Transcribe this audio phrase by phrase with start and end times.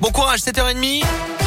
[0.00, 1.41] Bon courage, 7h30.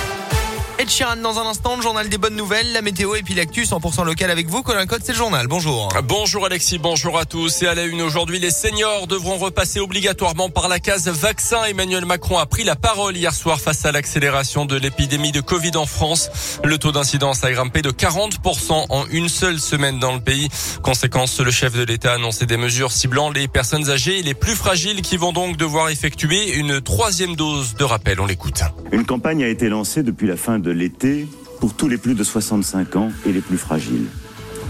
[0.85, 3.63] Ed Sheeran dans un instant, le journal des bonnes nouvelles, la météo et puis l'actu
[3.63, 4.61] 100% local avec vous.
[4.61, 5.47] Colin Code, c'est le journal.
[5.47, 5.89] Bonjour.
[6.03, 7.63] Bonjour Alexis, bonjour à tous.
[7.63, 11.63] Et à la une aujourd'hui, les seniors devront repasser obligatoirement par la case vaccin.
[11.63, 15.75] Emmanuel Macron a pris la parole hier soir face à l'accélération de l'épidémie de Covid
[15.75, 16.29] en France.
[16.63, 20.49] Le taux d'incidence a grimpé de 40% en une seule semaine dans le pays.
[20.83, 24.35] Conséquence, le chef de l'État a annoncé des mesures ciblant les personnes âgées et les
[24.35, 28.19] plus fragiles qui vont donc devoir effectuer une troisième dose de rappel.
[28.19, 28.61] On l'écoute.
[28.91, 31.27] Une campagne a été lancée depuis la fin de l'été
[31.59, 34.05] pour tous les plus de 65 ans et les plus fragiles.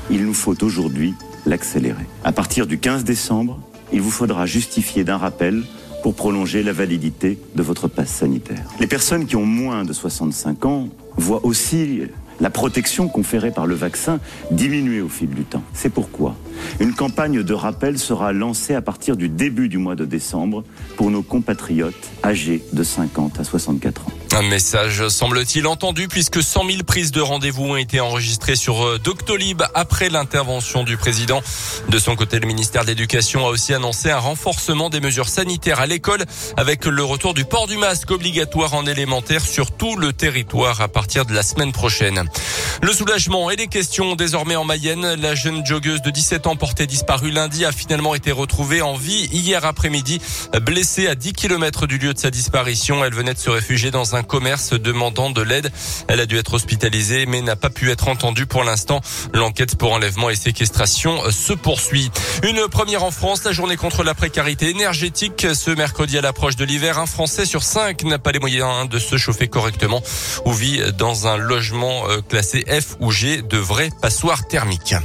[0.10, 1.14] Il nous faut aujourd'hui
[1.46, 2.06] l'accélérer.
[2.24, 3.60] À partir du 15 décembre,
[3.92, 5.64] il vous faudra justifier d'un rappel
[6.04, 8.64] pour prolonger la validité de votre passe sanitaire.
[8.80, 12.02] Les personnes qui ont moins de 65 ans voient aussi
[12.40, 14.20] la protection conférée par le vaccin
[14.52, 15.64] diminuer au fil du temps.
[15.74, 16.36] C'est pourquoi
[16.80, 20.64] une campagne de rappel sera lancée à partir du début du mois de décembre
[20.98, 24.12] pour nos compatriotes âgés de 50 à 64 ans.
[24.34, 29.00] Un message semble-t-il entendu puisque 100 000 prises de rendez-vous ont été enregistrées sur euh,
[29.02, 31.42] Doctolib après l'intervention du président.
[31.88, 35.80] De son côté, le ministère de l'Éducation a aussi annoncé un renforcement des mesures sanitaires
[35.80, 36.26] à l'école
[36.58, 40.90] avec le retour du port du masque obligatoire en élémentaire sur tout le territoire à
[40.90, 42.26] partir de la semaine prochaine.
[42.82, 45.16] Le soulagement et les questions désormais en Mayenne.
[45.16, 49.28] La jeune joggeuse de 17 ans portée disparue lundi a finalement été retrouvée en vie
[49.32, 50.22] hier après-midi,
[50.62, 53.04] blessée à 10 km du lieu de sa disparition.
[53.04, 55.72] Elle venait de se réfugier dans un commerce demandant de l'aide.
[56.08, 59.02] Elle a dû être hospitalisée mais n'a pas pu être entendue pour l'instant.
[59.34, 62.12] L'enquête pour enlèvement et séquestration se poursuit.
[62.44, 65.48] Une première en France, la journée contre la précarité énergétique.
[65.56, 69.00] Ce mercredi à l'approche de l'hiver, un Français sur cinq n'a pas les moyens de
[69.00, 70.04] se chauffer correctement
[70.46, 74.96] ou vit dans un logement euh, classé F ou G de vrais passoires thermiques.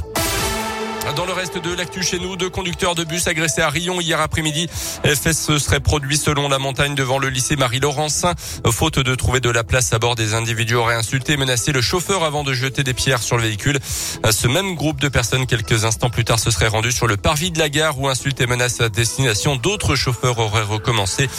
[1.15, 4.21] Dans le reste de l'actu chez nous, deux conducteurs de bus agressés à Rion hier
[4.21, 4.67] après-midi.
[5.03, 8.33] Se serait produit selon la montagne devant le lycée Marie-Laurencin.
[8.71, 12.23] Faute de trouver de la place à bord, des individus auraient insulté menacé le chauffeur
[12.23, 13.79] avant de jeter des pierres sur le véhicule.
[14.29, 17.51] Ce même groupe de personnes, quelques instants plus tard, se serait rendu sur le parvis
[17.51, 21.29] de la gare où insultes et menaces à destination d'autres chauffeurs auraient recommencé.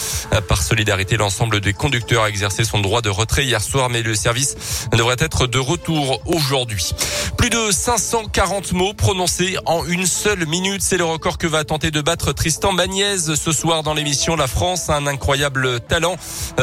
[0.48, 4.14] Par solidarité, l'ensemble des conducteurs a exercé son droit de retrait hier soir, mais le
[4.14, 6.90] service devrait être de retour aujourd'hui.
[7.38, 10.82] Plus de 540 mots prononcés en une seule minute.
[10.82, 14.46] C'est le record que va tenter de battre Tristan Magniez ce soir dans l'émission La
[14.46, 16.16] France un incroyable talent.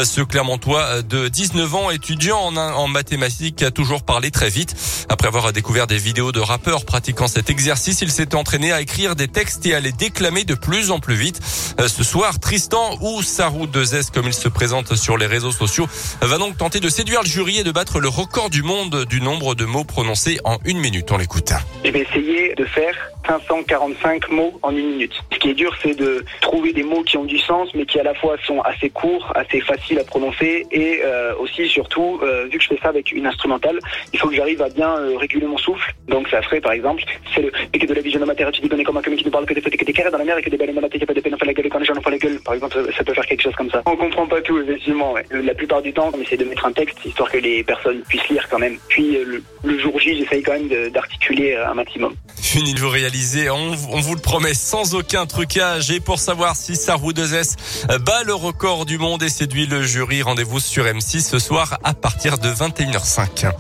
[0.04, 4.76] Ce Clermontois de 19 ans, étudiant en, mathématiques, a toujours parlé très vite.
[5.10, 9.16] Après avoir découvert des vidéos de rappeurs pratiquant cet exercice, il s'est entraîné à écrire
[9.16, 11.40] des textes et à les déclamer de plus en plus vite.
[11.78, 15.88] Ce soir, Tristan ou Sarou Dezès, comme il se présente sur les réseaux sociaux,
[16.22, 19.22] va donc tenter de séduire le jury et de battre le record du monde du
[19.22, 21.12] nombre de mots prononcés en une minute.
[21.12, 21.54] On l'écoute.
[21.84, 25.14] De faire hacer 545 mots en une minute.
[25.32, 28.00] Ce qui est dur, c'est de trouver des mots qui ont du sens, mais qui
[28.00, 32.48] à la fois sont assez courts, assez faciles à prononcer, et euh, aussi, surtout, euh,
[32.52, 33.80] vu que je fais ça avec une instrumentale,
[34.14, 35.94] il faut que j'arrive à bien euh, réguler mon souffle.
[36.08, 37.04] Donc ça serait, par exemple,
[37.36, 39.02] c'est le et que de la vision de ma terre, tu dis connais comme un
[39.02, 40.50] qui ne parle que des fautes et que des carrés dans la mer et que
[40.50, 42.10] des dans la tête, pas de peine, on fait la gueule quand les gens font
[42.10, 42.40] la gueule.
[42.44, 43.82] Par exemple, ça, peut faire quelque chose comme ça.
[43.86, 45.14] On comprend pas tout, effectivement.
[45.14, 45.26] Ouais.
[45.32, 48.28] La plupart du temps, on essaie de mettre un texte, histoire que les personnes puissent
[48.30, 48.78] lire quand même.
[48.88, 52.14] Puis le, le jour J, j'essaye quand même d'articuler un maximum.
[52.56, 53.06] Une interview
[53.50, 55.92] on, on, vous le promet, sans aucun trucage.
[55.92, 57.56] Et pour savoir si Sarou 2S
[58.00, 61.94] bat le record du monde et séduit le jury, rendez-vous sur M6 ce soir à
[61.94, 63.52] partir de 21h05.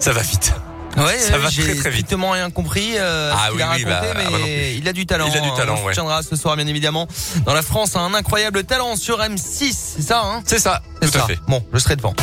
[0.00, 0.52] Ça va vite.
[0.96, 2.14] Ouais, ça va très très vite.
[2.18, 5.26] rien compris euh, Ah oui, a oui, raconté, bah, mais il a du talent.
[5.30, 5.54] Il a du hein.
[5.56, 5.92] talent, On ouais.
[5.92, 7.06] soutiendra ce soir, bien évidemment.
[7.44, 10.42] Dans la France, un incroyable talent sur M6, c'est ça, hein?
[10.46, 11.38] C'est ça, tout à fait.
[11.48, 12.14] Bon, je serai devant.